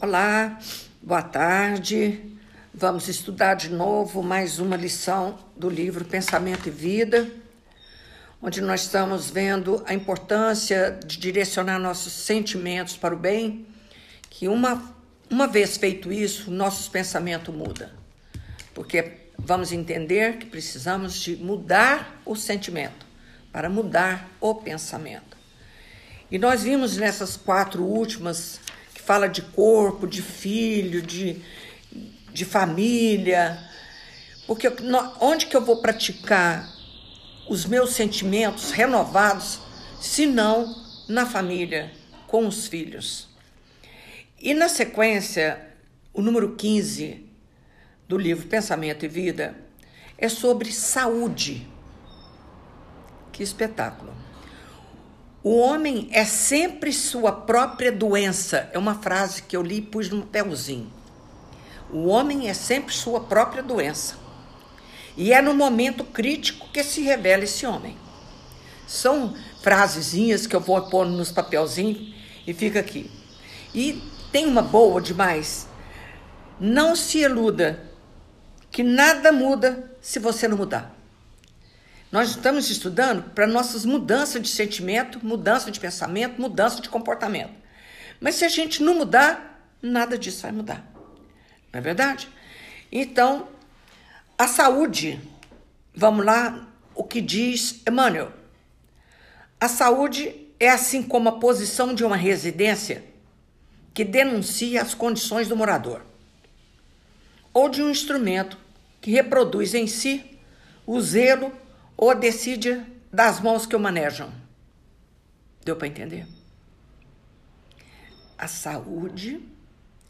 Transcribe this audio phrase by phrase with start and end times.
[0.00, 0.60] Olá,
[1.02, 2.20] boa tarde.
[2.72, 7.28] Vamos estudar de novo mais uma lição do livro Pensamento e Vida,
[8.40, 13.66] onde nós estamos vendo a importância de direcionar nossos sentimentos para o bem,
[14.30, 14.94] que uma,
[15.28, 17.90] uma vez feito isso, nossos pensamentos mudam.
[18.72, 23.04] Porque vamos entender que precisamos de mudar o sentimento
[23.52, 25.36] para mudar o pensamento.
[26.30, 28.60] E nós vimos nessas quatro últimas
[29.08, 31.40] fala de corpo, de filho, de,
[32.30, 33.58] de família.
[34.46, 34.70] Porque
[35.18, 36.70] onde que eu vou praticar
[37.48, 39.60] os meus sentimentos renovados,
[39.98, 40.76] se não
[41.08, 41.90] na família,
[42.26, 43.30] com os filhos?
[44.38, 45.58] E na sequência,
[46.12, 47.24] o número 15
[48.06, 49.56] do livro Pensamento e Vida
[50.18, 51.66] é sobre saúde.
[53.32, 54.27] Que espetáculo!
[55.50, 58.68] O homem é sempre sua própria doença.
[58.70, 60.92] É uma frase que eu li e pus no papelzinho.
[61.90, 64.18] O homem é sempre sua própria doença.
[65.16, 67.96] E é no momento crítico que se revela esse homem.
[68.86, 72.14] São frasezinhas que eu vou pôr nos papelzinhos
[72.46, 73.10] e fica aqui.
[73.74, 75.66] E tem uma boa demais.
[76.60, 77.88] Não se iluda
[78.70, 80.97] que nada muda se você não mudar.
[82.10, 87.52] Nós estamos estudando para nossas mudanças de sentimento, mudança de pensamento, mudança de comportamento.
[88.18, 90.84] Mas se a gente não mudar, nada disso vai mudar.
[91.70, 92.28] Não é verdade?
[92.90, 93.48] Então,
[94.38, 95.20] a saúde,
[95.94, 98.32] vamos lá, o que diz Emmanuel.
[99.60, 103.04] A saúde é assim como a posição de uma residência
[103.92, 106.02] que denuncia as condições do morador,
[107.52, 108.56] ou de um instrumento
[109.00, 110.38] que reproduz em si
[110.86, 111.52] o zelo
[111.98, 112.80] ou decide
[113.12, 114.32] das mãos que o manejam.
[115.64, 116.28] Deu para entender?
[118.38, 119.42] A saúde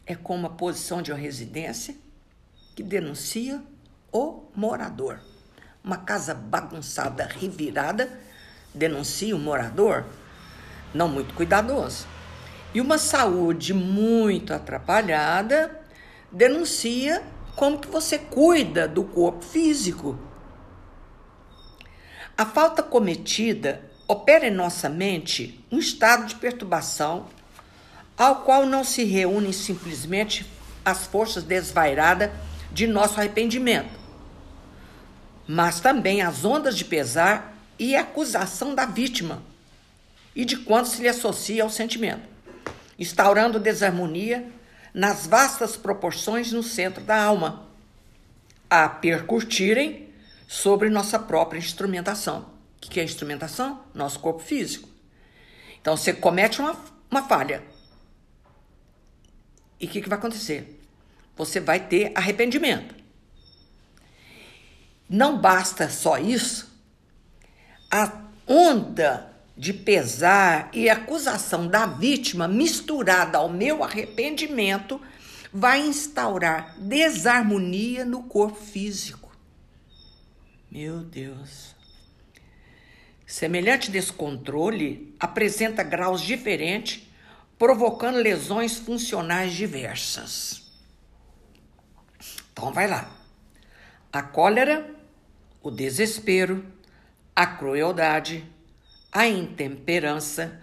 [0.06, 1.96] é como a posição de uma residência
[2.76, 3.62] que denuncia
[4.12, 5.18] o morador.
[5.82, 8.20] Uma casa bagunçada, revirada,
[8.74, 10.04] denuncia o morador
[10.92, 12.06] não muito cuidadoso.
[12.74, 15.80] E uma saúde muito atrapalhada
[16.30, 17.22] denuncia
[17.56, 20.18] como que você cuida do corpo físico
[22.38, 27.26] a falta cometida opera em nossa mente um estado de perturbação
[28.16, 30.46] ao qual não se reúnem simplesmente
[30.84, 32.30] as forças desvairadas
[32.70, 33.90] de nosso arrependimento,
[35.48, 39.42] mas também as ondas de pesar e acusação da vítima
[40.34, 42.28] e de quanto se lhe associa ao sentimento,
[42.96, 44.46] instaurando desarmonia
[44.94, 47.66] nas vastas proporções no centro da alma,
[48.70, 50.07] a percutirem
[50.48, 52.40] sobre nossa própria instrumentação.
[52.76, 53.84] O que é instrumentação?
[53.92, 54.88] Nosso corpo físico.
[55.80, 56.74] Então você comete uma,
[57.10, 57.62] uma falha.
[59.78, 60.80] E o que, que vai acontecer?
[61.36, 62.94] Você vai ter arrependimento.
[65.08, 66.70] Não basta só isso,
[67.90, 68.12] a
[68.46, 75.00] onda de pesar e acusação da vítima misturada ao meu arrependimento
[75.52, 79.27] vai instaurar desarmonia no corpo físico.
[80.70, 81.74] Meu Deus.
[83.26, 87.08] Semelhante descontrole apresenta graus diferentes,
[87.58, 90.70] provocando lesões funcionais diversas.
[92.52, 93.10] Então vai lá.
[94.12, 94.94] A cólera,
[95.62, 96.64] o desespero,
[97.34, 98.44] a crueldade,
[99.10, 100.62] a intemperança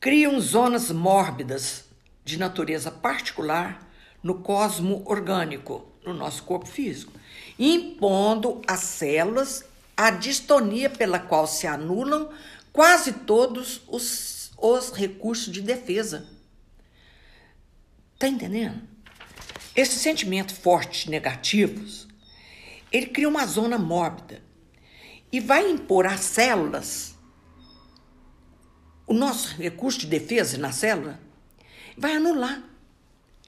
[0.00, 1.84] criam zonas mórbidas
[2.24, 3.86] de natureza particular
[4.22, 7.12] no cosmo orgânico, no nosso corpo físico
[7.58, 9.64] impondo às células
[9.96, 12.28] a distonia pela qual se anulam
[12.72, 16.26] quase todos os, os recursos de defesa.
[18.18, 18.82] Tá entendendo?
[19.76, 22.08] Esse sentimento forte negativos,
[22.90, 24.42] ele cria uma zona mórbida
[25.30, 27.14] e vai impor às células
[29.06, 31.20] o nosso recurso de defesa na célula
[31.96, 32.62] vai anular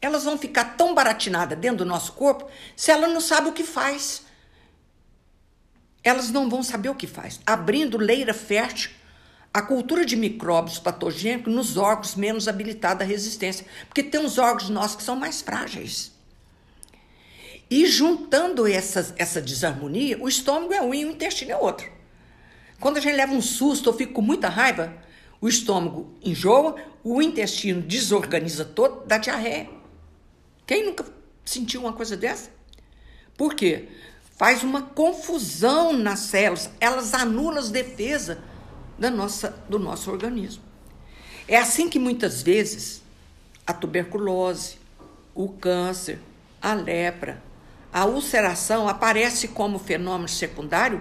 [0.01, 3.65] elas vão ficar tão baratinadas dentro do nosso corpo se ela não sabe o que
[3.65, 4.23] faz.
[6.03, 7.41] Elas não vão saber o que faz.
[7.45, 8.91] Abrindo leira fértil
[9.53, 13.67] a cultura de micróbios patogênicos nos órgãos menos habilitados à resistência.
[13.87, 16.13] Porque tem uns órgãos nossos que são mais frágeis.
[17.69, 21.91] E juntando essa, essa desarmonia, o estômago é um e o intestino é outro.
[22.79, 24.93] Quando a gente leva um susto ou fica com muita raiva,
[25.41, 29.69] o estômago enjoa, o intestino desorganiza todo, dá diarreia.
[30.67, 31.05] Quem nunca
[31.45, 32.51] sentiu uma coisa dessa?
[33.37, 33.89] Por quê?
[34.37, 38.37] Faz uma confusão nas células, elas anulam as defesas
[38.99, 40.63] da nossa, do nosso organismo.
[41.49, 43.03] É assim que muitas vezes
[43.67, 44.79] a tuberculose,
[45.35, 46.19] o câncer,
[46.61, 47.43] a lepra,
[47.93, 51.01] a ulceração aparece como fenômeno secundário,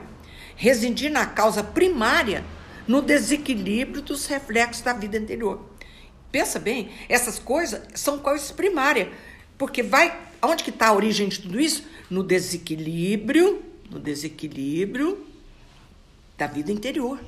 [0.56, 2.44] residir na causa primária
[2.88, 5.66] no desequilíbrio dos reflexos da vida anterior.
[6.32, 9.10] Pensa bem, essas coisas são coisas primárias,
[9.58, 11.84] porque vai onde que está a origem de tudo isso?
[12.10, 15.26] No desequilíbrio, no desequilíbrio
[16.38, 17.20] da vida interior.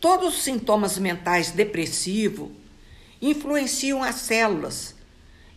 [0.00, 2.50] Todos os sintomas mentais depressivos
[3.20, 4.94] influenciam as células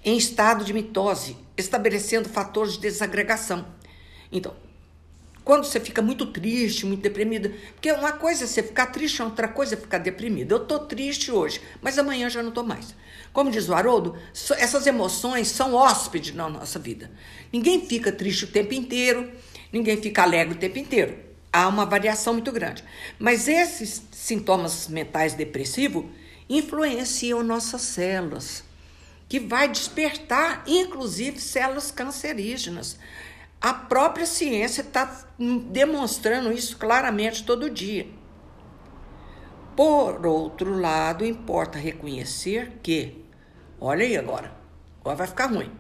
[0.04, 3.66] em estado de mitose, estabelecendo fatores de desagregação.
[4.32, 4.56] Então,
[5.50, 9.48] quando você fica muito triste, muito deprimida, porque uma coisa é você ficar triste, outra
[9.48, 10.54] coisa é ficar deprimida.
[10.54, 12.94] Eu estou triste hoje, mas amanhã já não estou mais.
[13.34, 14.16] Como diz o Haroldo,
[14.60, 17.10] essas emoções são hóspedes na nossa vida.
[17.52, 19.28] Ninguém fica triste o tempo inteiro,
[19.74, 21.18] ninguém fica alegre o tempo inteiro.
[21.52, 22.84] Há uma variação muito grande.
[23.18, 26.06] Mas esses sintomas mentais depressivos
[26.48, 28.64] influenciam nossas células,
[29.28, 33.00] que vai despertar, inclusive, células cancerígenas.
[33.62, 35.28] A própria ciência está
[35.70, 38.08] demonstrando isso claramente todo dia.
[39.76, 43.26] Por outro lado, importa reconhecer que,
[43.80, 44.54] olha aí agora,
[45.02, 45.72] agora vai ficar ruim.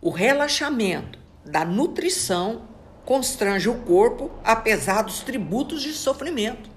[0.00, 2.68] O relaxamento da nutrição
[3.04, 6.70] constrange o corpo apesar dos tributos de sofrimento.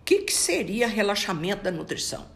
[0.00, 2.33] O que, que seria relaxamento da nutrição?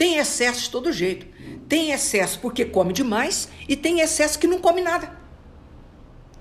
[0.00, 1.26] Tem excesso de todo jeito.
[1.68, 5.14] Tem excesso porque come demais e tem excesso que não come nada.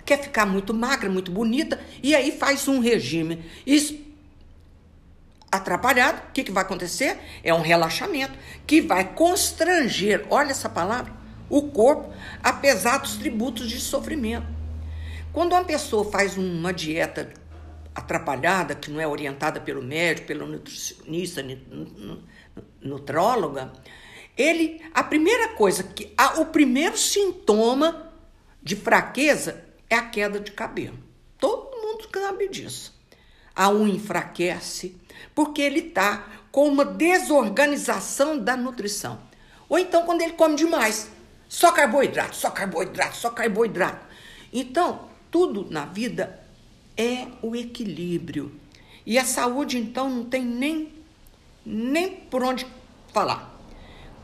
[0.06, 3.44] Quer ficar muito magra, muito bonita e aí faz um regime
[5.52, 6.22] atrapalhado.
[6.30, 7.20] O que, que vai acontecer?
[7.44, 8.32] É um relaxamento
[8.66, 11.12] que vai constranger, olha essa palavra,
[11.50, 14.48] o corpo, apesar dos tributos de sofrimento.
[15.34, 17.34] Quando uma pessoa faz uma dieta
[17.94, 21.44] atrapalhada, que não é orientada pelo médico, pelo nutricionista,
[22.82, 23.72] nutróloga,
[24.38, 28.12] ele, a primeira coisa que, a, o primeiro sintoma
[28.62, 30.98] de fraqueza é a queda de cabelo.
[31.38, 32.98] Todo mundo sabe disso.
[33.56, 34.96] A unha enfraquece
[35.36, 39.20] porque ele está com uma desorganização da nutrição.
[39.68, 41.10] Ou então quando ele come demais,
[41.48, 44.06] só carboidrato, só carboidrato, só carboidrato.
[44.54, 46.40] Então, tudo na vida
[46.96, 48.52] é o equilíbrio.
[49.06, 50.94] E a saúde, então, não tem nem
[51.72, 52.66] nem por onde
[53.14, 53.56] falar.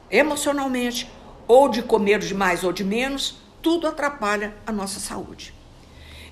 [0.09, 1.07] Emocionalmente,
[1.47, 5.53] ou de comer de mais ou de menos, tudo atrapalha a nossa saúde.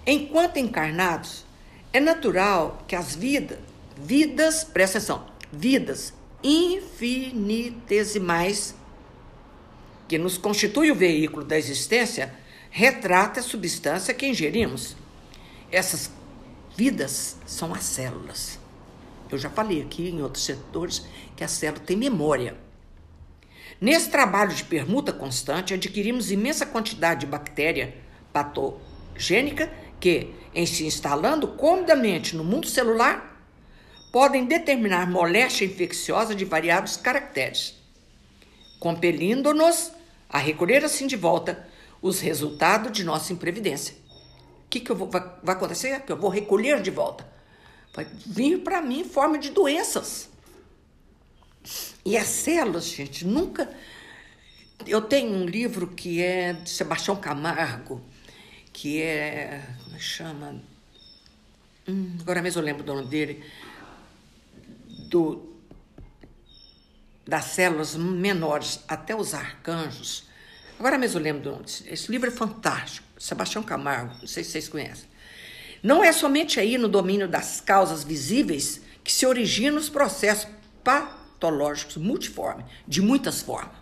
[0.07, 1.45] Enquanto encarnados,
[1.91, 3.59] é natural que as vidas,
[3.95, 8.73] vidas, presta atenção, vidas infinitesimais
[10.07, 12.33] que nos constitui o veículo da existência,
[12.71, 14.97] retrata a substância que ingerimos.
[15.71, 16.11] Essas
[16.75, 18.62] vidas são as células.
[19.33, 22.55] Eu já falei aqui em outros setores que a célula tem memória.
[23.81, 27.97] Nesse trabalho de permuta constante, adquirimos imensa quantidade de bactéria
[28.31, 33.43] patogênica que, em se instalando comodamente no mundo celular,
[34.11, 37.75] podem determinar moléstia infecciosa de variados caracteres,
[38.79, 39.91] compelindo-nos
[40.29, 41.67] a recolher assim de volta
[42.03, 43.95] os resultados de nossa imprevidência.
[44.65, 45.99] O que, que eu vou, vai, vai acontecer?
[46.01, 47.33] Que eu vou recolher de volta
[47.93, 50.29] Vai vir para mim em forma de doenças.
[52.03, 53.71] E as células, gente, nunca.
[54.85, 58.03] Eu tenho um livro que é de Sebastião Camargo,
[58.73, 59.63] que é.
[59.83, 60.61] Como é chama?
[61.87, 63.43] Hum, agora mesmo eu lembro do nome dele.
[65.09, 65.53] Do,
[67.25, 70.27] das células menores até os arcanjos.
[70.79, 71.65] Agora mesmo eu lembro do nome.
[71.85, 73.07] Esse livro é fantástico.
[73.17, 75.12] Sebastião Camargo, não sei se vocês conhecem.
[75.83, 80.47] Não é somente aí no domínio das causas visíveis que se originam os processos
[80.81, 83.75] patológicos multiformes, de muitas formas.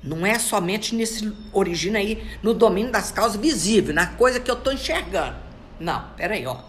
[0.00, 4.54] Não é somente nesse origina aí no domínio das causas visíveis, na coisa que eu
[4.54, 5.36] estou enxergando.
[5.80, 6.62] Não, peraí, ó.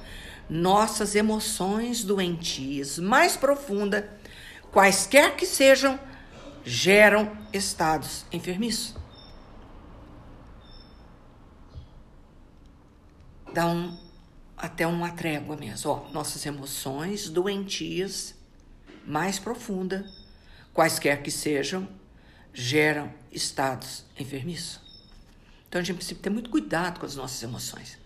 [0.50, 4.04] Nossas emoções doentias mais profundas,
[4.72, 6.00] quaisquer que sejam,
[6.66, 8.96] geram estados enfermiços.
[13.54, 14.07] Dá um
[14.58, 15.92] até uma trégua mesmo.
[15.92, 18.34] Ó, nossas emoções doentias,
[19.06, 20.10] mais profunda,
[20.74, 21.88] quaisquer que sejam,
[22.54, 24.82] geram estados enfermiços.
[25.70, 28.00] Então a gente precisa ter muito cuidado com as nossas emoções.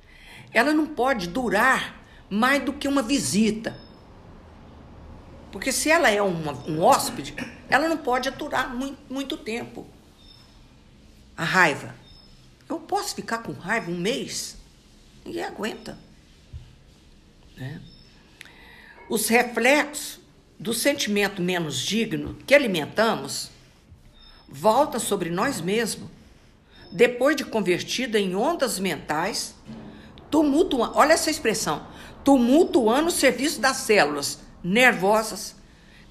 [0.54, 3.80] Ela não pode durar mais do que uma visita.
[5.52, 7.34] Porque se ela é uma, um hóspede,
[7.70, 9.88] ela não pode aturar muito, muito tempo.
[11.38, 11.96] A raiva.
[12.68, 14.58] Eu posso ficar com raiva um mês?
[15.26, 15.98] Ninguém aguenta.
[17.62, 17.80] Né?
[19.08, 20.20] Os reflexos
[20.58, 23.52] do sentimento menos digno que alimentamos
[24.50, 26.10] volta sobre nós mesmos,
[26.92, 29.54] depois de convertida em ondas mentais,
[30.32, 31.86] tumultuando, olha essa expressão,
[32.24, 35.56] tumultuando o serviço das células nervosas,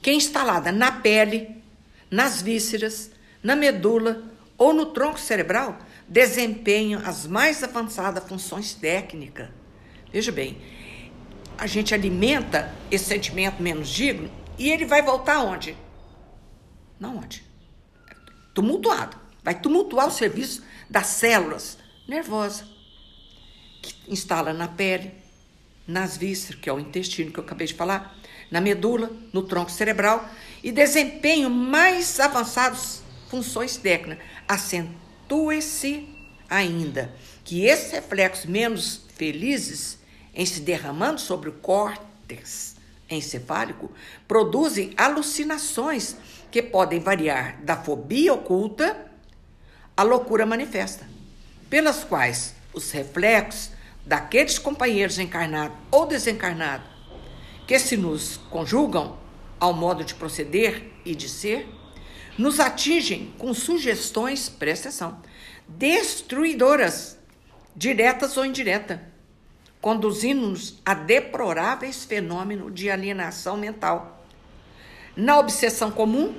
[0.01, 1.63] que é instalada na pele,
[2.09, 3.11] nas vísceras,
[3.43, 4.23] na medula
[4.57, 5.79] ou no tronco cerebral,
[6.09, 9.49] desempenham as mais avançadas funções técnicas.
[10.13, 10.61] Veja bem,
[11.61, 15.77] a gente alimenta esse sentimento menos digno e ele vai voltar aonde?
[16.99, 17.45] Não onde?
[18.55, 19.15] Tumultuado.
[19.45, 21.77] Vai tumultuar o serviço das células
[22.09, 22.65] nervosas,
[23.83, 25.13] que instala na pele,
[25.87, 28.17] nas vísceras, que é o intestino que eu acabei de falar,
[28.51, 30.27] na medula, no tronco cerebral,
[30.63, 34.25] e desempenho mais avançadas funções técnicas.
[34.49, 36.09] Acentue-se
[36.49, 37.15] ainda
[37.45, 40.00] que esses reflexos menos felizes
[40.35, 42.77] em se derramando sobre o córtex
[43.11, 43.91] encefálico
[44.29, 46.17] produzem alucinações
[46.51, 49.07] que podem variar da fobia oculta
[49.97, 51.07] à loucura manifesta,
[51.69, 53.73] pelas quais os reflexos
[54.07, 56.87] daqueles companheiros encarnados ou desencarnados
[57.67, 59.19] que se nos conjugam
[59.61, 61.69] ao modo de proceder e de ser,
[62.37, 65.23] nos atingem com sugestões, presta atenção,
[65.69, 67.19] destruidoras,
[67.77, 68.99] diretas ou indiretas,
[69.81, 74.25] conduzindo-nos a deploráveis fenômenos de alienação mental.
[75.17, 76.35] Na obsessão comum,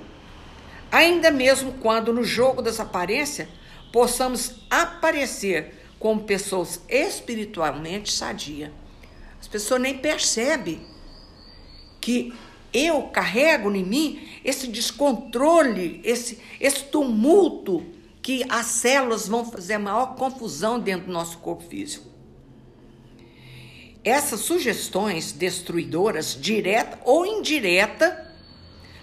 [0.92, 3.48] ainda mesmo quando no jogo das aparências
[3.92, 8.72] possamos aparecer como pessoas espiritualmente sadias.
[9.40, 10.86] As pessoas nem percebem
[12.00, 12.34] que
[12.74, 17.86] eu carrego em mim esse descontrole, esse, esse tumulto
[18.22, 22.11] que as células vão fazer a maior confusão dentro do nosso corpo físico.
[24.04, 28.34] Essas sugestões destruidoras, direta ou indireta,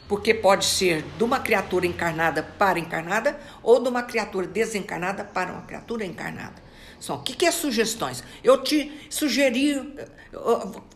[0.08, 5.52] porque pode ser de uma criatura encarnada para encarnada ou de uma criatura desencarnada para
[5.52, 6.60] uma criatura encarnada.
[6.98, 8.24] São o que, que é sugestões?
[8.42, 9.74] Eu te sugeri,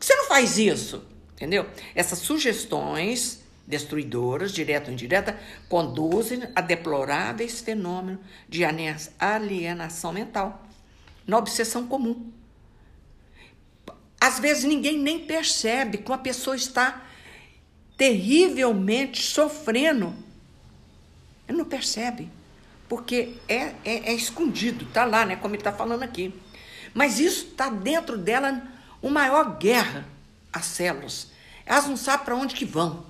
[0.01, 1.05] você não faz isso,
[1.35, 1.67] entendeu?
[1.95, 10.67] Essas sugestões destruidoras, direta ou indireta, conduzem a deploráveis fenômenos de alienação mental,
[11.25, 12.33] na obsessão comum.
[14.23, 17.03] Às vezes ninguém nem percebe que uma pessoa está
[17.97, 20.15] terrivelmente sofrendo.
[21.49, 22.31] Ele não percebe,
[22.89, 26.33] porque é, é, é escondido, está lá, né, como ele está falando aqui.
[26.95, 28.63] Mas isso está dentro dela
[29.03, 30.07] uma maior guerra,
[30.53, 31.33] as células.
[31.67, 33.05] Elas não sabem para onde que vão.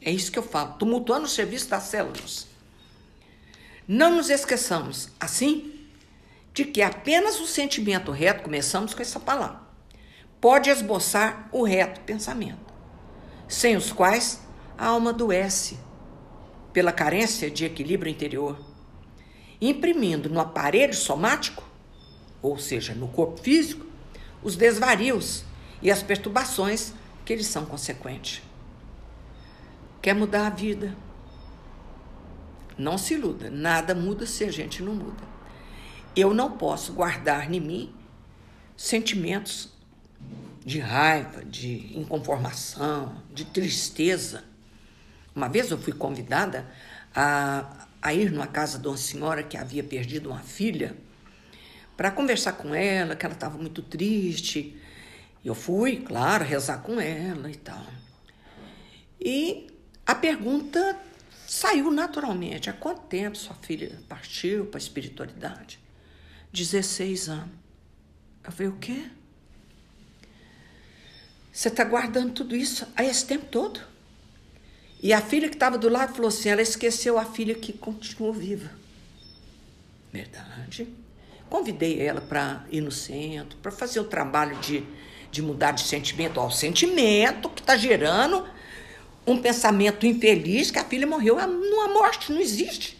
[0.00, 2.48] É isso que eu falo, tumultuando o serviço das células.
[3.86, 5.86] Não nos esqueçamos, assim,
[6.52, 9.61] de que apenas o sentimento reto, começamos com essa palavra,
[10.42, 12.74] pode esboçar o reto pensamento,
[13.46, 14.42] sem os quais
[14.76, 15.78] a alma adoece
[16.72, 18.58] pela carência de equilíbrio interior,
[19.60, 21.62] imprimindo no aparelho somático,
[22.42, 23.86] ou seja, no corpo físico,
[24.42, 25.44] os desvarios
[25.80, 26.92] e as perturbações
[27.24, 28.42] que eles são consequentes.
[30.02, 30.96] Quer mudar a vida?
[32.76, 35.22] Não se iluda, nada muda se a gente não muda.
[36.16, 37.94] Eu não posso guardar em mim
[38.76, 39.71] sentimentos
[40.64, 44.44] de raiva, de inconformação, de tristeza.
[45.34, 46.66] Uma vez eu fui convidada
[47.14, 50.96] a, a ir numa casa de uma senhora que havia perdido uma filha
[51.96, 54.76] para conversar com ela, que ela estava muito triste.
[55.44, 57.84] Eu fui, claro, rezar com ela e tal.
[59.20, 59.68] E
[60.06, 60.98] a pergunta
[61.46, 62.70] saiu naturalmente.
[62.70, 65.78] Há quanto tempo sua filha partiu para a espiritualidade?
[66.52, 67.62] 16 anos.
[68.44, 69.10] Eu falei, o quê?
[71.52, 73.80] Você está guardando tudo isso há esse tempo todo?
[75.02, 78.32] E a filha que estava do lado falou assim: ela esqueceu a filha que continuou
[78.32, 78.70] viva.
[80.12, 80.88] Verdade.
[81.50, 84.82] Convidei ela para ir no centro, para fazer o trabalho de,
[85.30, 88.48] de mudar de sentimento ao sentimento que está gerando
[89.26, 91.36] um pensamento infeliz que a filha morreu.
[91.46, 92.98] Numa morte não existe.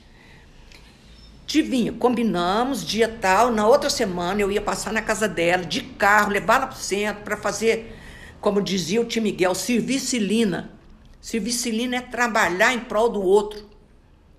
[1.47, 6.31] Divinha, combinamos, dia tal, na outra semana eu ia passar na casa dela, de carro,
[6.31, 7.95] levá-la para o centro para fazer,
[8.43, 10.73] como dizia o tio Miguel, servicilina.
[11.21, 13.71] Servicilina é trabalhar em prol do outro,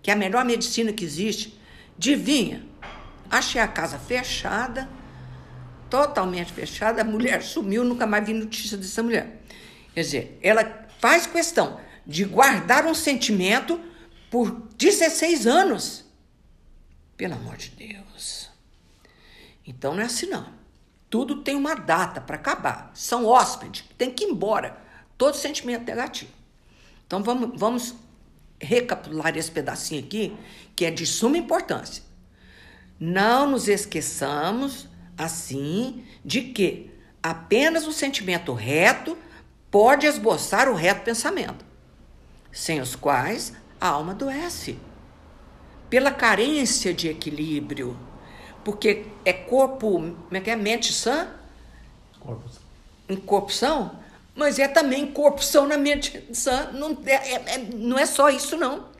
[0.01, 1.57] que é a melhor medicina que existe.
[1.97, 2.65] Divinha,
[3.31, 4.89] achei a casa fechada,
[5.89, 9.41] totalmente fechada, a mulher sumiu, nunca mais vi notícia dessa mulher.
[9.93, 13.79] Quer dizer, ela faz questão de guardar um sentimento
[14.29, 16.03] por 16 anos.
[17.15, 18.49] Pelo amor de Deus.
[19.65, 20.62] Então não é assim não.
[21.13, 22.89] Tudo tem uma data para acabar.
[22.95, 24.75] São hóspedes, tem que ir embora.
[25.15, 26.31] Todo sentimento negativo.
[27.05, 27.93] Então vamos, vamos
[28.59, 30.35] recapitular esse pedacinho aqui,
[30.75, 32.01] que é de suma importância.
[32.99, 36.89] Não nos esqueçamos, assim, de que
[37.21, 39.15] apenas o sentimento reto
[39.69, 41.63] pode esboçar o reto pensamento,
[42.51, 44.79] sem os quais a alma adoece.
[45.91, 47.95] Pela carência de equilíbrio,
[48.63, 50.55] porque é corpo, como é que é?
[50.55, 51.27] Mente sã?
[52.19, 52.59] Corpo sã.
[53.09, 54.03] Em corpo são?
[54.35, 56.71] Mas é também corrupção na mente sã.
[56.71, 58.91] Não é, é, é, não é só isso, não.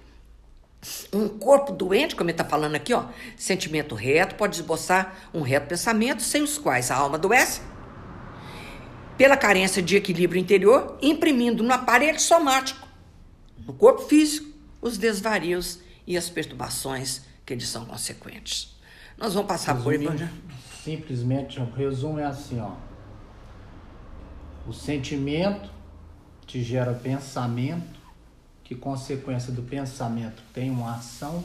[1.13, 3.05] Um corpo doente, como ele está falando aqui, ó,
[3.38, 7.62] sentimento reto pode esboçar um reto pensamento, sem os quais a alma adoece,
[9.17, 12.86] pela carência de equilíbrio interior, imprimindo no aparelho somático,
[13.65, 14.51] no corpo físico,
[14.82, 18.75] os desvarios e as perturbações que eles são consequentes.
[19.17, 20.08] Nós vamos passar por aí.
[20.84, 22.72] Simplesmente, o resumo é assim, ó.
[24.67, 25.70] O sentimento
[26.46, 28.00] te gera pensamento,
[28.63, 31.43] que consequência do pensamento tem uma ação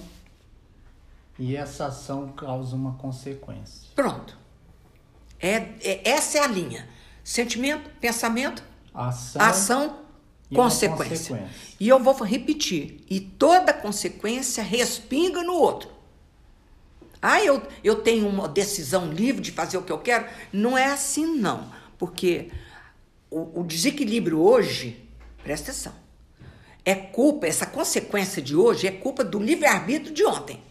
[1.39, 3.89] e essa ação causa uma consequência.
[3.95, 4.37] Pronto.
[5.41, 6.89] É, é essa é a linha.
[7.23, 9.99] Sentimento, pensamento, Ação, ação,
[10.51, 11.37] e consequência.
[11.37, 11.77] consequência.
[11.79, 13.05] E eu vou repetir.
[13.09, 15.91] E toda consequência respinga no outro.
[17.21, 20.27] Ah, eu, eu tenho uma decisão livre de fazer o que eu quero?
[20.53, 21.73] Não é assim, não.
[21.99, 22.51] Porque
[23.31, 25.05] o, o desequilíbrio hoje,
[25.43, 25.93] presta atenção,
[26.85, 30.63] é culpa, essa consequência de hoje é culpa do livre-arbítrio de ontem.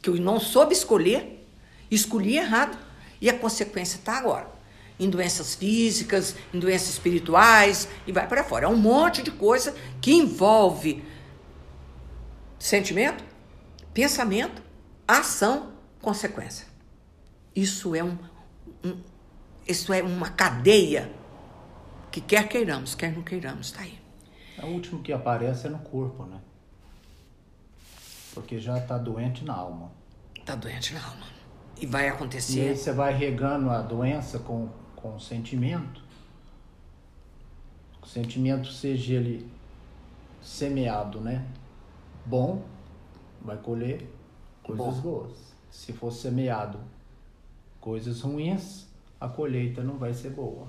[0.00, 1.44] Que eu não soube escolher,
[1.90, 2.78] escolhi errado.
[3.20, 4.48] E a consequência está agora.
[4.98, 8.66] Em doenças físicas, em doenças espirituais, e vai para fora.
[8.66, 11.02] É um monte de coisa que envolve
[12.58, 13.24] sentimento,
[13.92, 14.62] pensamento,
[15.06, 16.66] ação, consequência.
[17.54, 18.18] Isso é um,
[18.84, 19.00] um
[19.66, 21.10] isso é uma cadeia
[22.12, 23.98] que quer queiramos, quer não queiramos, está aí.
[24.62, 26.40] O último que aparece é no corpo, né?
[28.32, 29.90] Porque já está doente na alma.
[30.38, 31.26] Está doente na alma.
[31.78, 32.68] E vai E acontecer.
[32.68, 36.02] aí você vai regando a doença com, com o sentimento.
[38.00, 39.50] O sentimento seja ele
[40.40, 41.44] semeado, né?
[42.24, 42.64] Bom,
[43.42, 44.08] vai colher
[44.66, 45.00] coisas Bom.
[45.02, 45.32] boas.
[45.70, 46.78] Se for semeado
[47.80, 48.86] coisas ruins,
[49.20, 50.66] a colheita não vai ser boa.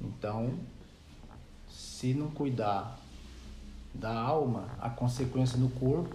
[0.00, 0.52] Então,
[1.68, 2.98] se não cuidar
[3.94, 6.14] da alma, a consequência no corpo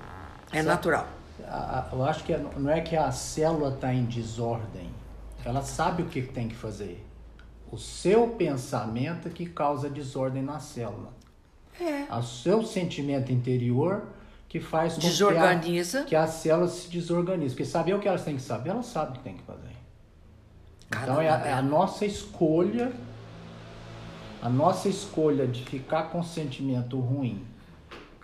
[0.51, 1.07] É natural.
[1.93, 4.89] eu acho que é- não é que a célula está em desordem.
[5.45, 7.05] Ela sabe o que que tem que fazer.
[7.71, 11.13] O seu pensamento é que causa desordem na célula.
[11.79, 12.11] É.
[12.13, 14.07] O seu sentimento interior
[14.47, 15.99] que faz com Desorganiza.
[15.99, 17.53] que a, que a célula se desorganize.
[17.53, 19.75] Porque saber o que elas têm que saber, elas sabem o que tem que fazer.
[20.87, 22.93] Então é a, é a nossa escolha,
[24.41, 27.45] a nossa escolha de ficar com sentimento ruim,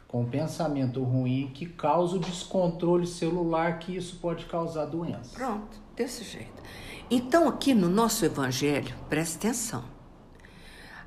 [0.07, 5.31] com pensamento ruim que causa o descontrole celular que isso pode causar doença.
[5.33, 6.63] Pronto, desse jeito.
[7.11, 9.83] Então, aqui no nosso evangelho, preste atenção.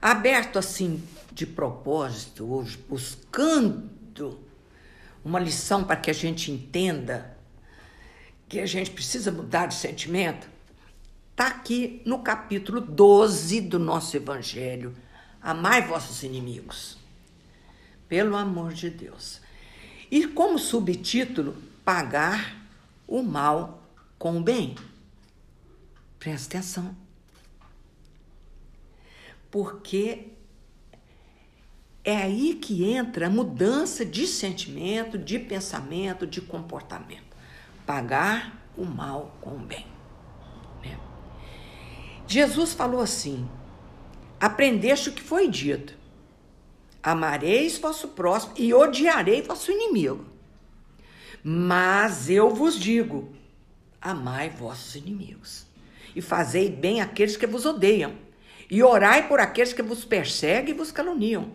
[0.00, 1.02] Aberto assim,
[1.32, 4.36] de propósito, hoje, buscando
[5.26, 7.36] uma lição para que a gente entenda
[8.48, 10.48] que a gente precisa mudar de sentimento,
[11.32, 14.94] está aqui no capítulo 12 do nosso evangelho.
[15.42, 16.96] Amai vossos inimigos.
[18.08, 19.40] Pelo amor de Deus.
[20.08, 22.64] E como subtítulo, pagar
[23.04, 23.82] o mal
[24.20, 24.76] com o bem.
[26.20, 26.96] Presta atenção.
[29.50, 30.28] Porque
[32.06, 37.36] é aí que entra a mudança de sentimento, de pensamento, de comportamento.
[37.84, 39.84] Pagar o mal com o bem.
[40.84, 40.96] né?
[42.28, 43.48] Jesus falou assim:
[44.38, 45.96] aprendeste o que foi dito.
[47.02, 50.24] Amareis vosso próximo e odiarei vosso inimigo.
[51.42, 53.34] Mas eu vos digo:
[54.00, 55.66] amai vossos inimigos,
[56.14, 58.14] e fazei bem àqueles que vos odeiam,
[58.70, 61.50] e orai por aqueles que vos perseguem e vos caluniam,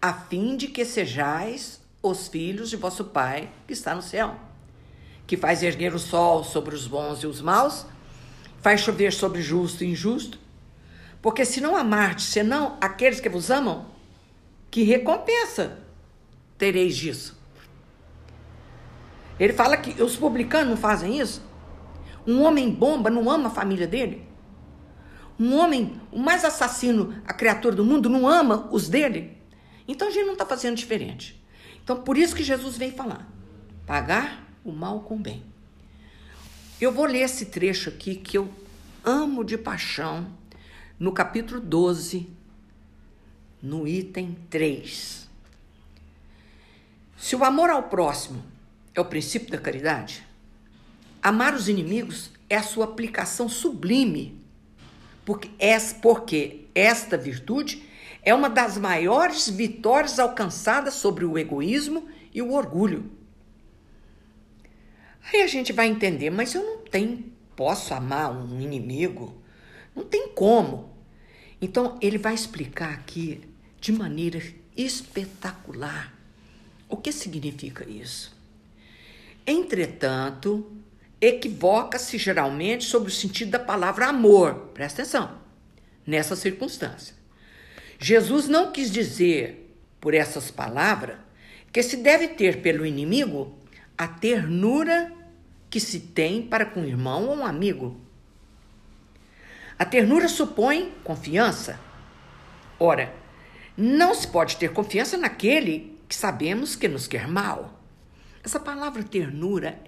[0.00, 4.36] a fim de que sejais os filhos de vosso Pai que está no céu,
[5.26, 7.84] que faz erguer o sol sobre os bons e os maus,
[8.62, 10.38] faz chover sobre justo e injusto.
[11.20, 13.86] Porque se não amardes, senão aqueles que vos amam,
[14.70, 15.78] que recompensa
[16.56, 17.36] tereis disso?
[19.38, 21.42] Ele fala que os publicanos não fazem isso.
[22.26, 24.26] Um homem bomba não ama a família dele.
[25.38, 29.37] Um homem, o mais assassino, a criatura do mundo, não ama os dele.
[29.88, 31.42] Então a gente não está fazendo diferente.
[31.82, 33.26] Então por isso que Jesus vem falar:
[33.86, 35.42] pagar o mal com o bem.
[36.78, 38.48] Eu vou ler esse trecho aqui que eu
[39.02, 40.30] amo de paixão,
[40.98, 42.28] no capítulo 12,
[43.62, 45.28] no item 3.
[47.16, 48.44] Se o amor ao próximo
[48.94, 50.24] é o princípio da caridade,
[51.22, 54.40] amar os inimigos é a sua aplicação sublime,
[55.24, 55.50] porque,
[56.00, 57.87] porque esta virtude
[58.28, 63.10] é uma das maiores vitórias alcançadas sobre o egoísmo e o orgulho.
[65.32, 67.24] Aí a gente vai entender, mas eu não tenho,
[67.56, 69.40] posso amar um inimigo?
[69.96, 70.94] Não tem como.
[71.58, 73.40] Então ele vai explicar aqui
[73.80, 74.42] de maneira
[74.76, 76.12] espetacular
[76.86, 78.36] o que significa isso.
[79.46, 80.70] Entretanto,
[81.18, 84.68] equivoca-se geralmente sobre o sentido da palavra amor.
[84.74, 85.38] Presta atenção.
[86.06, 87.17] Nessa circunstância.
[87.98, 91.16] Jesus não quis dizer, por essas palavras,
[91.72, 93.58] que se deve ter pelo inimigo
[93.96, 95.12] a ternura
[95.68, 98.00] que se tem para com um irmão ou um amigo.
[99.78, 101.78] A ternura supõe confiança.
[102.78, 103.12] Ora,
[103.76, 107.80] não se pode ter confiança naquele que sabemos que nos quer mal.
[108.42, 109.78] Essa palavra ternura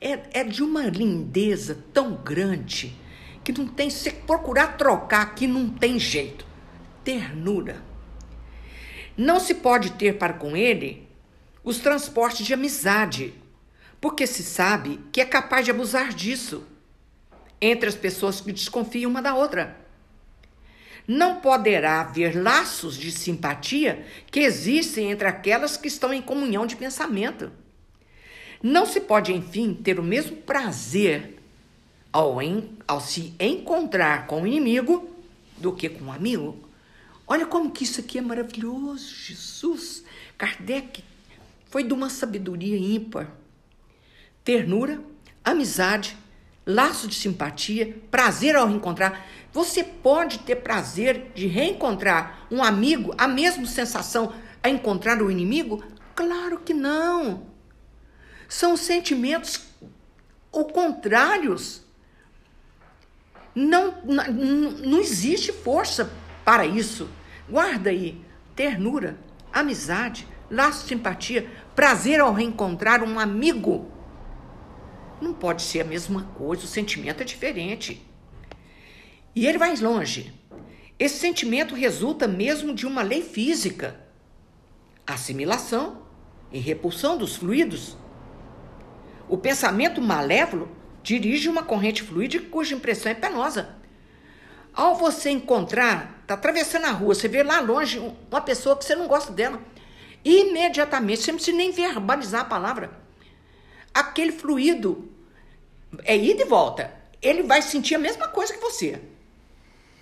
[0.00, 2.94] é, é de uma lindeza tão grande
[3.42, 6.51] que não tem, se procurar trocar aqui, não tem jeito.
[7.04, 7.82] Ternura.
[9.16, 11.08] Não se pode ter para com ele
[11.62, 13.34] os transportes de amizade,
[14.00, 16.66] porque se sabe que é capaz de abusar disso
[17.60, 19.76] entre as pessoas que desconfiam uma da outra.
[21.06, 26.76] Não poderá haver laços de simpatia que existem entre aquelas que estão em comunhão de
[26.76, 27.52] pensamento.
[28.62, 31.38] Não se pode, enfim, ter o mesmo prazer
[32.12, 35.10] ao, em, ao se encontrar com o inimigo
[35.58, 36.61] do que com o amigo.
[37.32, 40.04] Olha como que isso aqui é maravilhoso, Jesus.
[40.36, 41.02] Kardec
[41.64, 43.26] foi de uma sabedoria ímpar
[44.44, 45.02] ternura,
[45.42, 46.14] amizade,
[46.66, 49.24] laço de simpatia, prazer ao reencontrar.
[49.50, 55.82] Você pode ter prazer de reencontrar um amigo, a mesma sensação a encontrar o inimigo?
[56.14, 57.46] Claro que não.
[58.46, 59.68] São sentimentos
[60.50, 61.80] ou contrários.
[63.54, 66.12] Não, não, não existe força
[66.44, 67.08] para isso.
[67.52, 68.18] Guarda aí
[68.56, 69.18] ternura,
[69.52, 73.92] amizade, laço de simpatia, prazer ao reencontrar um amigo
[75.20, 78.04] não pode ser a mesma coisa, o sentimento é diferente.
[79.36, 80.34] E ele vai longe.
[80.98, 84.00] Esse sentimento resulta mesmo de uma lei física:
[85.06, 86.02] assimilação
[86.50, 87.96] e repulsão dos fluidos.
[89.28, 90.68] O pensamento malévolo
[91.02, 93.81] dirige uma corrente fluídica cuja impressão é penosa.
[94.74, 97.98] Ao você encontrar, está atravessando a rua, você vê lá longe
[98.30, 99.60] uma pessoa que você não gosta dela,
[100.24, 103.02] imediatamente, você não precisa nem verbalizar a palavra
[103.92, 105.10] aquele fluido
[106.04, 106.92] é ida e volta.
[107.20, 109.00] Ele vai sentir a mesma coisa que você.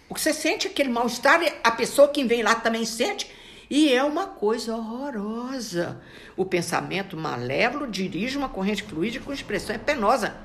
[0.08, 3.30] O que você sente aquele mal-estar, a pessoa que vem lá também sente.
[3.68, 6.00] E é uma coisa horrorosa.
[6.36, 10.36] O pensamento malévolo dirige uma corrente fluídica com expressão é penosa.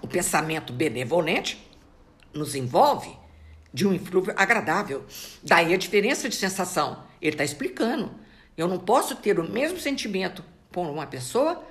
[0.00, 1.70] O pensamento benevolente
[2.34, 3.16] nos envolve
[3.72, 5.04] de um inflúvio agradável.
[5.42, 7.04] Daí a diferença de sensação.
[7.20, 8.12] Ele está explicando.
[8.56, 11.64] Eu não posso ter o mesmo sentimento por uma pessoa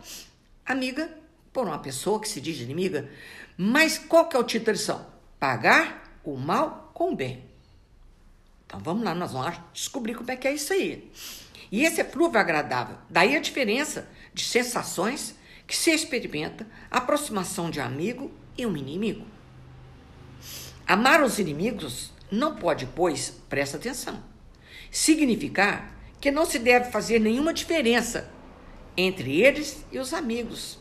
[0.65, 1.21] amiga
[1.53, 3.09] por uma pessoa que se diz inimiga.
[3.57, 5.05] Mas qual que é o título da lição?
[5.39, 7.43] Pagar o mal com o bem.
[8.65, 11.11] Então vamos lá, nós vamos descobrir como é que é isso aí.
[11.71, 12.97] E esse é agradável.
[13.09, 15.35] Daí a diferença de sensações
[15.67, 19.25] que se experimenta aproximação de amigo e um inimigo.
[20.87, 24.23] Amar os inimigos não pode, pois, presta atenção,
[24.89, 28.31] significar que não se deve fazer nenhuma diferença
[28.95, 30.79] entre eles e os amigos.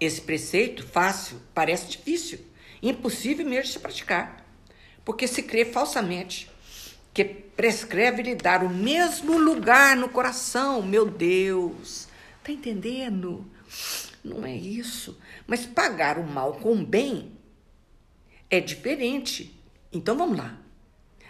[0.00, 2.40] Esse preceito fácil parece difícil,
[2.82, 4.44] impossível mesmo de se praticar,
[5.04, 6.50] porque se crê falsamente
[7.14, 12.08] que prescreve lhe dar o mesmo lugar no coração, meu Deus.
[12.42, 13.46] Tá entendendo?
[14.24, 15.18] Não é isso.
[15.46, 17.32] Mas pagar o mal com o bem
[18.52, 19.58] é diferente.
[19.90, 20.58] Então vamos lá.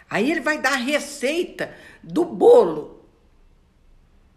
[0.09, 3.01] Aí ele vai dar a receita do bolo.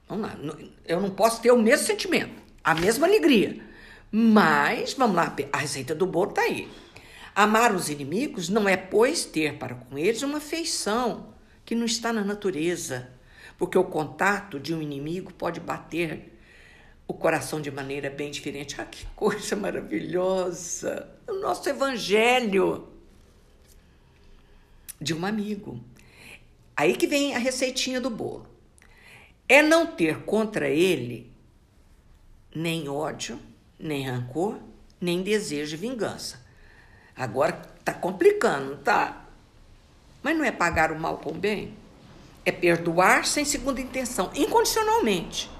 [0.08, 0.38] Vamos lá.
[0.86, 3.60] Eu não posso ter o mesmo sentimento, a mesma alegria.
[4.10, 6.68] Mas, vamos lá, a receita do bolo está aí.
[7.34, 12.12] Amar os inimigos não é, pois, ter para com eles uma feição que não está
[12.12, 13.10] na natureza,
[13.58, 16.35] porque o contato de um inimigo pode bater
[17.06, 18.80] o coração de maneira bem diferente.
[18.80, 21.08] Ah, que coisa maravilhosa!
[21.26, 22.88] O nosso evangelho
[25.00, 25.80] de um amigo.
[26.76, 28.46] Aí que vem a receitinha do bolo.
[29.48, 31.32] É não ter contra ele
[32.54, 33.38] nem ódio,
[33.78, 34.58] nem rancor,
[35.00, 36.44] nem desejo de vingança.
[37.14, 37.52] Agora
[37.84, 39.26] tá complicando, tá?
[40.22, 41.74] Mas não é pagar o mal com o bem?
[42.46, 45.50] é perdoar sem segunda intenção, incondicionalmente,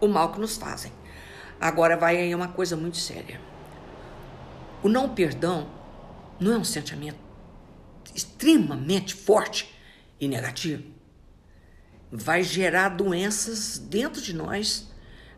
[0.00, 0.92] o mal que nos fazem.
[1.60, 3.40] Agora vai aí uma coisa muito séria.
[4.82, 5.68] O não perdão
[6.38, 7.18] não é um sentimento
[8.14, 9.74] extremamente forte
[10.18, 10.84] e negativo?
[12.10, 14.90] Vai gerar doenças dentro de nós,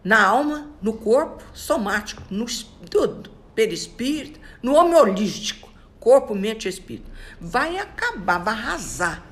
[0.02, 2.46] na alma, no corpo, somático, no
[2.88, 5.68] tudo, perispírito, no homem holístico,
[6.00, 7.10] corpo, mente e espírito.
[7.40, 9.31] Vai acabar, vai arrasar.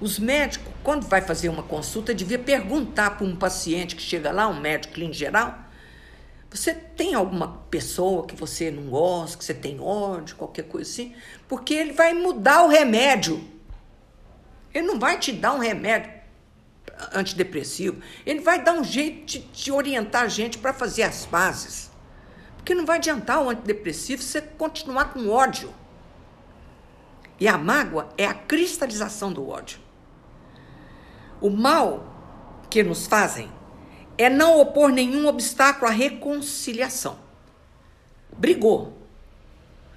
[0.00, 4.46] Os médicos, quando vai fazer uma consulta, devia perguntar para um paciente que chega lá,
[4.46, 5.58] um médico clínico geral,
[6.50, 11.14] você tem alguma pessoa que você não gosta, que você tem ódio, qualquer coisa assim?
[11.48, 13.42] Porque ele vai mudar o remédio.
[14.72, 16.12] Ele não vai te dar um remédio
[17.12, 18.00] antidepressivo.
[18.24, 21.90] Ele vai dar um jeito de, de orientar a gente para fazer as fases.
[22.56, 25.74] Porque não vai adiantar o antidepressivo você continuar com ódio.
[27.38, 29.85] E a mágoa é a cristalização do ódio.
[31.40, 32.04] O mal
[32.70, 33.50] que nos fazem
[34.18, 37.18] é não opor nenhum obstáculo à reconciliação.
[38.36, 38.96] Brigou.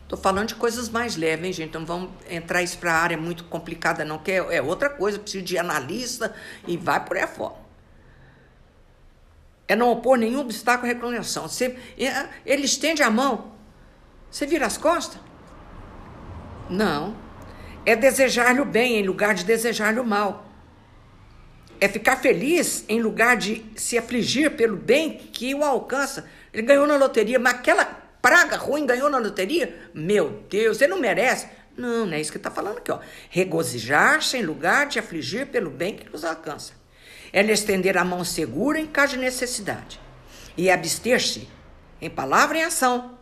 [0.03, 1.69] Estou falando de coisas mais leves, hein, gente?
[1.69, 5.19] Então vamos entrar isso para a área muito complicada, não, que é, é outra coisa,
[5.19, 6.33] precisa de analista
[6.67, 7.55] e vai por aí fora.
[9.67, 11.47] É não opor nenhum obstáculo à reconciliação.
[11.47, 13.51] Você, é, ele estende a mão,
[14.31, 15.21] você vira as costas?
[16.67, 17.15] Não.
[17.85, 20.48] É desejar-lhe o bem em lugar de desejar-lhe o mal
[21.79, 26.29] é ficar feliz em lugar de se afligir pelo bem que o alcança.
[26.53, 29.89] Ele ganhou na loteria, mas aquela praga ruim ganhou na loteria?
[29.93, 31.47] Meu Deus, ele não merece.
[31.77, 32.91] Não, não é isso que está falando aqui.
[33.29, 36.73] Regozijar-se em lugar de afligir pelo bem que nos alcança.
[37.31, 39.99] É lhe estender a mão segura em caso de necessidade.
[40.57, 41.47] E abster-se,
[42.01, 43.17] em palavra e ação,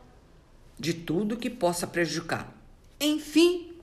[0.80, 2.48] de tudo que possa prejudicá-lo.
[3.00, 3.80] Enfim,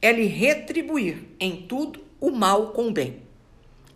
[0.00, 3.23] é lhe retribuir em tudo o mal com o bem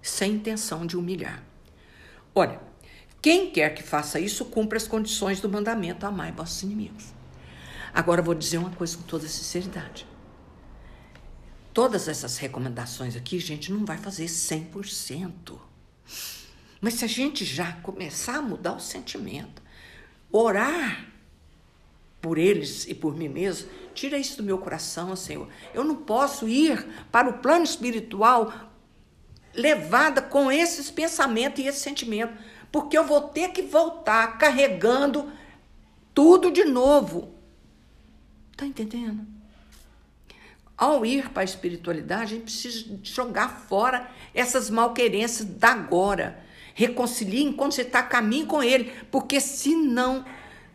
[0.02, 1.42] sem intenção de humilhar.
[2.34, 2.60] Olha,
[3.20, 7.12] quem quer que faça isso, cumpra as condições do mandamento: amai vossos inimigos.
[7.92, 10.06] Agora, vou dizer uma coisa com toda sinceridade.
[11.72, 15.58] Todas essas recomendações aqui, a gente não vai fazer 100%.
[16.80, 19.62] Mas se a gente já começar a mudar o sentimento,
[20.30, 21.06] orar
[22.20, 25.48] por eles e por mim mesmo, tira isso do meu coração, Senhor.
[25.74, 28.52] Eu não posso ir para o plano espiritual
[29.54, 32.32] levada com esses pensamentos e esse sentimento,
[32.70, 35.30] porque eu vou ter que voltar carregando
[36.14, 37.32] tudo de novo.
[38.56, 39.26] Tá entendendo?
[40.76, 46.44] Ao ir para a espiritualidade, a gente precisa jogar fora essas malquerências da agora.
[46.74, 50.24] Reconcilie enquanto você está a caminho com ele, porque senão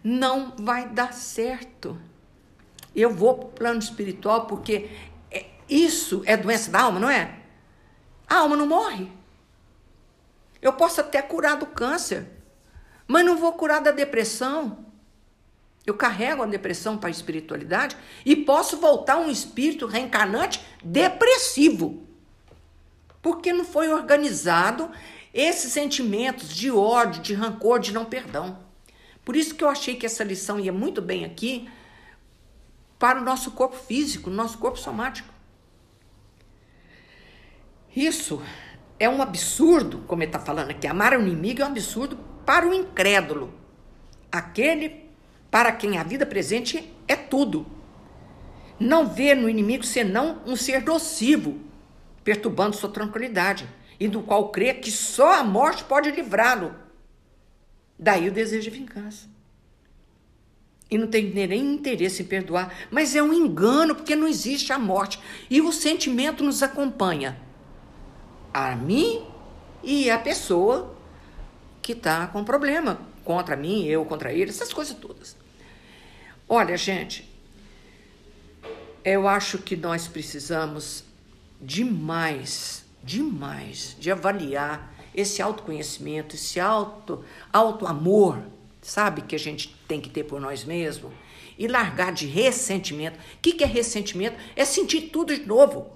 [0.03, 1.97] não vai dar certo.
[2.93, 4.89] Eu vou para o plano espiritual porque
[5.31, 7.42] é, isso é doença da alma, não é?
[8.27, 9.11] A alma não morre.
[10.61, 12.27] Eu posso até curar do câncer,
[13.07, 14.85] mas não vou curar da depressão.
[15.85, 22.07] Eu carrego a depressão para a espiritualidade e posso voltar um espírito reencarnante depressivo.
[23.21, 24.89] Porque não foi organizado
[25.33, 28.59] esses sentimentos de ódio, de rancor, de não perdão.
[29.25, 31.69] Por isso que eu achei que essa lição ia muito bem aqui
[32.99, 35.32] para o nosso corpo físico, nosso corpo somático.
[37.95, 38.41] Isso
[38.99, 40.87] é um absurdo, como ele está falando aqui.
[40.87, 43.53] Amar o inimigo é um absurdo para o incrédulo.
[44.31, 45.03] Aquele
[45.51, 47.65] para quem a vida presente é tudo.
[48.79, 51.59] Não vê no inimigo senão um ser nocivo,
[52.23, 56.73] perturbando sua tranquilidade, e do qual crê que só a morte pode livrá-lo.
[57.99, 59.29] Daí o desejo de vingança.
[60.89, 64.79] E não tem nem interesse em perdoar, mas é um engano, porque não existe a
[64.79, 65.19] morte.
[65.49, 67.42] E o sentimento nos acompanha
[68.53, 69.25] a mim
[69.81, 70.95] e a pessoa
[71.81, 75.35] que está com problema contra mim, eu contra ele, essas coisas todas.
[76.47, 77.29] Olha, gente,
[79.03, 81.03] eu acho que nós precisamos
[81.61, 88.43] demais, demais de avaliar esse autoconhecimento, esse auto, auto amor,
[88.81, 91.11] sabe, que a gente tem que ter por nós mesmos
[91.57, 93.17] e largar de ressentimento.
[93.17, 94.37] O que, que é ressentimento?
[94.55, 95.91] É sentir tudo de novo.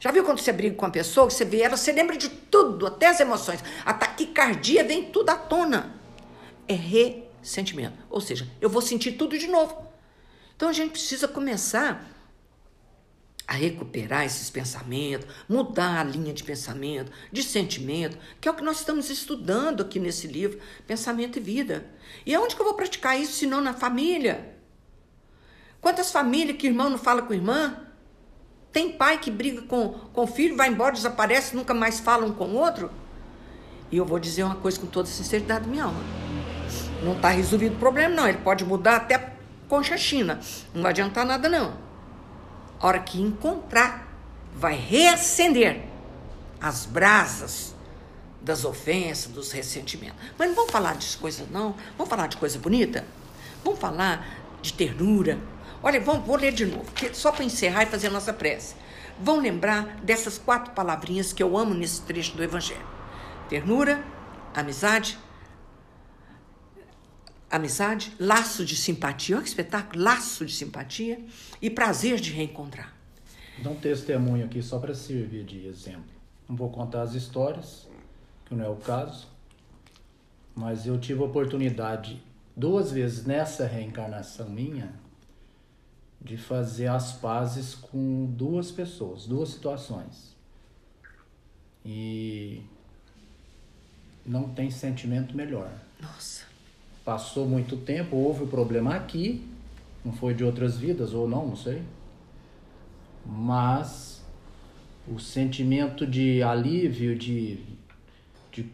[0.00, 2.86] Já viu quando você briga com uma pessoa, você vê ela, você lembra de tudo,
[2.86, 3.62] até as emoções.
[3.84, 5.94] A taquicardia vem tudo à tona.
[6.66, 7.96] É ressentimento.
[8.08, 9.86] Ou seja, eu vou sentir tudo de novo.
[10.54, 12.04] Então a gente precisa começar
[13.48, 18.62] a recuperar esses pensamentos, mudar a linha de pensamento, de sentimento, que é o que
[18.62, 21.90] nós estamos estudando aqui nesse livro, Pensamento e Vida.
[22.26, 24.54] E aonde que eu vou praticar isso, se não na família?
[25.80, 27.87] Quantas famílias que irmão não fala com irmã?
[28.72, 32.32] Tem pai que briga com, com o filho, vai embora, desaparece, nunca mais fala um
[32.32, 32.90] com o outro.
[33.90, 36.00] E eu vou dizer uma coisa com toda sinceridade da minha alma.
[37.02, 38.28] Não está resolvido o problema, não.
[38.28, 39.32] Ele pode mudar até
[39.68, 40.40] com China.
[40.74, 41.74] Não vai adiantar nada, não.
[42.80, 44.08] A hora que encontrar,
[44.54, 45.82] vai reacender
[46.60, 47.74] as brasas
[48.40, 50.18] das ofensas, dos ressentimentos.
[50.36, 51.74] Mas não vamos falar de coisas, não.
[51.96, 53.04] Vamos falar de coisa bonita?
[53.64, 54.26] Vamos falar
[54.60, 55.38] de ternura.
[55.82, 58.74] Olha, vamos, vou ler de novo, só para encerrar e fazer a nossa prece.
[59.20, 62.86] Vão lembrar dessas quatro palavrinhas que eu amo nesse trecho do Evangelho:
[63.48, 64.04] ternura,
[64.54, 65.18] amizade,
[67.50, 71.24] amizade, laço de simpatia, olha que espetáculo, laço de simpatia
[71.62, 72.92] e prazer de reencontrar.
[73.62, 76.18] Dá um testemunho aqui só para servir de exemplo.
[76.48, 77.88] Não vou contar as histórias,
[78.46, 79.28] que não é o caso,
[80.54, 82.22] mas eu tive a oportunidade
[82.56, 84.92] duas vezes nessa reencarnação minha
[86.20, 90.36] de fazer as pazes com duas pessoas, duas situações.
[91.84, 92.62] E
[94.26, 95.70] não tem sentimento melhor.
[96.00, 96.44] Nossa.
[97.04, 99.46] Passou muito tempo, houve o um problema aqui,
[100.04, 101.82] não foi de outras vidas ou não, não sei.
[103.24, 104.22] Mas
[105.06, 107.60] o sentimento de alívio, de,
[108.52, 108.66] de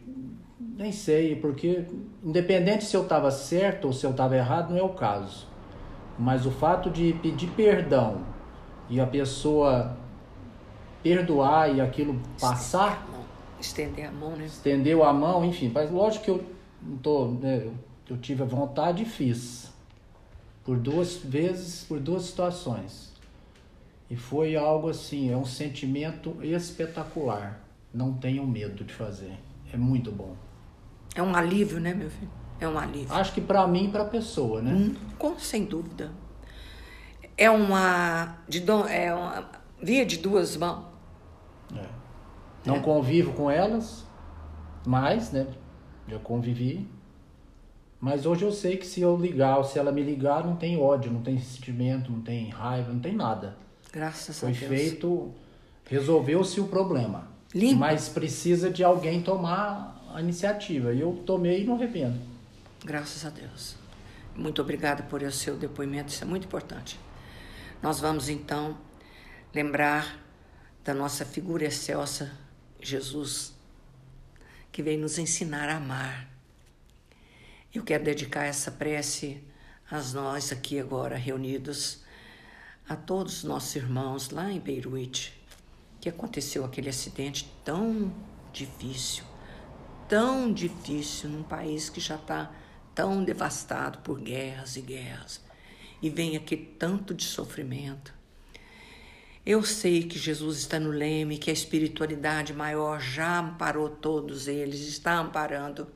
[0.59, 1.85] nem sei, porque
[2.23, 5.47] independente se eu estava certo ou se eu estava errado, não é o caso.
[6.17, 8.21] Mas o fato de pedir perdão
[8.89, 9.97] e a pessoa
[11.03, 13.05] perdoar e aquilo passar.
[13.59, 14.45] Estender a mão, né?
[14.45, 15.71] Estendeu a mão, enfim.
[15.73, 16.43] Mas lógico que eu
[16.81, 17.27] não tô.
[17.27, 17.69] Né,
[18.09, 19.73] eu tive a vontade e fiz.
[20.63, 23.13] Por duas vezes, por duas situações.
[24.09, 27.59] E foi algo assim, é um sentimento espetacular.
[27.93, 29.37] Não tenham medo de fazer.
[29.71, 30.35] É muito bom.
[31.15, 32.31] É um alívio, né, meu filho?
[32.59, 33.13] É um alívio.
[33.13, 34.71] Acho que para mim e para a pessoa, né?
[34.71, 36.11] Hum, com sem dúvida.
[37.37, 39.49] É uma de é uma
[39.81, 40.85] via de duas mãos.
[41.75, 41.85] É.
[42.65, 42.79] Não é.
[42.79, 44.05] convivo com elas,
[44.85, 45.47] mas, né?
[46.07, 46.87] Já convivi.
[47.99, 50.79] Mas hoje eu sei que se eu ligar, ou se ela me ligar, não tem
[50.79, 53.57] ódio, não tem sentimento, não tem raiva, não tem nada.
[53.91, 54.65] Graças Foi a Deus.
[54.65, 55.31] Foi feito,
[55.85, 57.27] resolveu-se o problema.
[57.53, 57.79] Limpo.
[57.79, 60.93] Mas precisa de alguém tomar a iniciativa.
[60.93, 62.34] E eu tomei e não arrependo.
[62.85, 63.75] Graças a Deus.
[64.35, 66.99] Muito obrigada por seu depoimento, isso é muito importante.
[67.81, 68.77] Nós vamos então
[69.51, 70.23] lembrar
[70.83, 72.31] da nossa figura excelsa,
[72.79, 73.55] Jesus,
[74.71, 76.29] que veio nos ensinar a amar.
[77.73, 79.43] Eu quero dedicar essa prece
[79.89, 82.03] a nós aqui agora reunidos,
[82.87, 85.33] a todos os nossos irmãos lá em Beirute,
[85.99, 88.13] que aconteceu aquele acidente tão
[88.53, 89.23] difícil,
[90.07, 92.53] tão difícil num país que já está
[92.95, 95.41] tão devastado por guerras e guerras,
[96.01, 98.13] e vem aqui tanto de sofrimento.
[99.45, 104.79] Eu sei que Jesus está no leme, que a espiritualidade maior já amparou todos eles,
[104.87, 105.87] está amparando.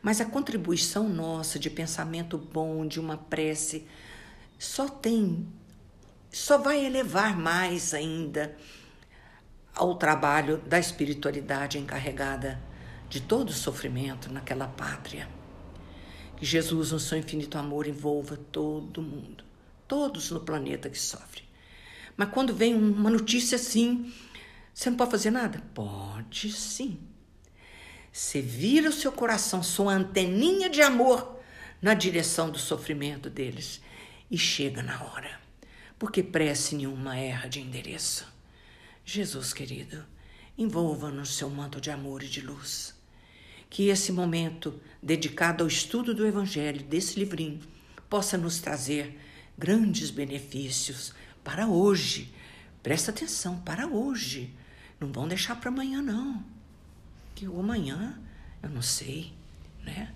[0.00, 3.84] Mas a contribuição nossa de pensamento bom, de uma prece,
[4.56, 5.44] só tem,
[6.30, 8.56] só vai elevar mais ainda
[9.74, 12.60] ao trabalho da espiritualidade encarregada
[13.08, 15.37] de todo o sofrimento naquela pátria.
[16.38, 19.42] Que Jesus, no seu infinito amor, envolva todo mundo,
[19.88, 21.44] todos no planeta que sofrem.
[22.16, 24.12] Mas quando vem uma notícia assim,
[24.72, 25.60] você não pode fazer nada?
[25.74, 27.00] Pode sim.
[28.12, 31.40] Você vira o seu coração, sua anteninha de amor,
[31.82, 33.80] na direção do sofrimento deles
[34.30, 35.40] e chega na hora.
[35.98, 38.32] Porque prece nenhuma erra de endereço.
[39.04, 40.04] Jesus querido,
[40.56, 42.97] envolva-nos seu manto de amor e de luz
[43.70, 47.60] que esse momento dedicado ao estudo do Evangelho, desse livrinho,
[48.08, 49.18] possa nos trazer
[49.56, 51.12] grandes benefícios
[51.44, 52.32] para hoje.
[52.82, 54.54] Presta atenção, para hoje.
[54.98, 56.44] Não vão deixar para amanhã, não.
[57.34, 58.18] Que o amanhã,
[58.62, 59.32] eu não sei,
[59.82, 60.12] né?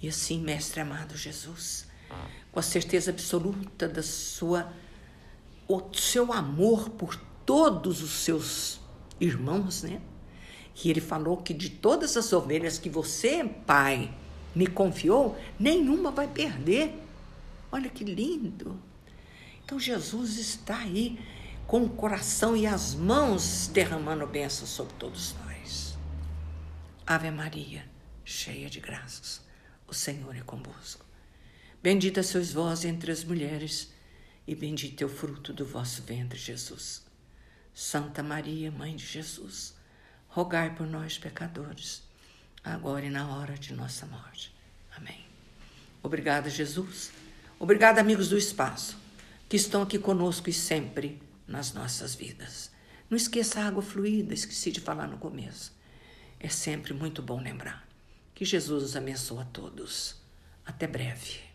[0.00, 1.86] E assim, Mestre amado Jesus,
[2.50, 4.72] com a certeza absoluta da sua,
[5.68, 8.80] o seu amor por todos os seus
[9.20, 10.00] irmãos, né?
[10.74, 14.12] Que ele falou que de todas as ovelhas que você, pai,
[14.54, 16.94] me confiou, nenhuma vai perder.
[17.70, 18.80] Olha que lindo.
[19.64, 21.18] Então Jesus está aí
[21.66, 25.96] com o coração e as mãos derramando bênçãos sobre todos nós.
[27.06, 27.84] Ave Maria,
[28.24, 29.40] cheia de graças,
[29.86, 31.04] o Senhor é convosco.
[31.82, 33.92] Bendita sois vós entre as mulheres,
[34.46, 37.04] e bendito é o fruto do vosso ventre, Jesus.
[37.74, 39.74] Santa Maria, Mãe de Jesus
[40.32, 42.02] rogai por nós, pecadores,
[42.64, 44.54] agora e na hora de nossa morte.
[44.96, 45.26] Amém.
[46.02, 47.12] Obrigada, Jesus.
[47.60, 48.96] Obrigada, amigos do espaço,
[49.46, 52.70] que estão aqui conosco e sempre nas nossas vidas.
[53.10, 55.70] Não esqueça a água fluida, esqueci de falar no começo.
[56.40, 57.86] É sempre muito bom lembrar.
[58.34, 60.16] Que Jesus os abençoe a todos.
[60.64, 61.51] Até breve.